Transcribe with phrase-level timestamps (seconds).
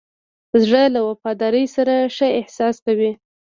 [0.63, 3.11] زړه له وفادارۍ سره ښه احساس کوي.